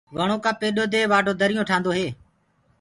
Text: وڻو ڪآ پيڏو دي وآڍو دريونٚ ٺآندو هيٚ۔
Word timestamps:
وڻو 0.17 0.37
ڪآ 0.43 0.51
پيڏو 0.59 0.83
دي 0.93 1.01
وآڍو 1.11 1.33
دريونٚ 1.41 1.67
ٺآندو 1.69 1.91
هيٚ۔ 1.97 2.11